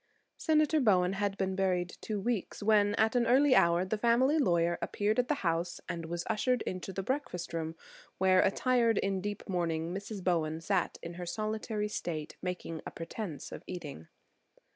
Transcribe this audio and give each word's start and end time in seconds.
Senator 0.39 0.79
Bowen 0.79 1.13
had 1.13 1.37
been 1.37 1.55
buried 1.55 1.95
two 2.01 2.19
weeks 2.19 2.63
when, 2.63 2.95
at 2.95 3.15
an 3.15 3.27
early 3.27 3.53
hour, 3.53 3.85
the 3.85 3.99
family 3.99 4.39
lawyer 4.39 4.79
appeared 4.81 5.19
at 5.19 5.27
the 5.27 5.35
house 5.45 5.79
and 5.87 6.07
was 6.07 6.25
ushered 6.27 6.63
into 6.63 6.91
the 6.91 7.03
breakfast 7.03 7.53
room 7.53 7.75
where, 8.17 8.41
attired 8.41 8.97
in 8.97 9.21
deep 9.21 9.47
mourning, 9.47 9.93
Mrs. 9.93 10.23
Bowen 10.23 10.59
sat 10.59 10.97
in 11.03 11.23
solitary 11.27 11.87
state 11.87 12.35
making 12.41 12.81
a 12.83 12.89
pretense 12.89 13.51
of 13.51 13.61
eating. 13.67 14.07